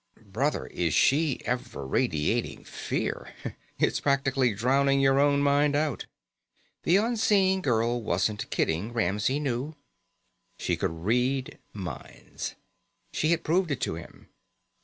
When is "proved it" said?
13.43-13.81